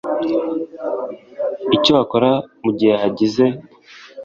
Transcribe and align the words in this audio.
icyo 1.75 1.91
wakora 1.97 2.31
mu 2.63 2.71
gihe 2.77 2.93
hagize 3.03 3.45